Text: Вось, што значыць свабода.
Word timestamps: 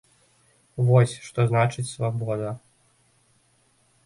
Вось, 0.87 1.13
што 1.27 1.45
значыць 1.51 1.87
свабода. 1.93 2.55